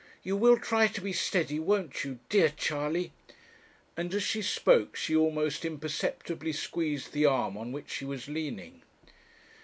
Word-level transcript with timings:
you 0.23 0.35
will 0.35 0.57
try 0.57 0.87
to 0.87 0.99
be 0.99 1.13
steady, 1.13 1.59
won't 1.59 2.03
you, 2.03 2.17
dear 2.27 2.49
Charley?' 2.49 3.11
and 3.95 4.11
as 4.15 4.23
she 4.23 4.41
spoke 4.41 4.95
she 4.95 5.15
almost 5.15 5.63
imperceptibly 5.63 6.51
squeezed 6.53 7.13
the 7.13 7.27
arm 7.27 7.55
on 7.55 7.71
which 7.71 7.91
she 7.91 8.05
was 8.05 8.27
leaning. 8.27 8.81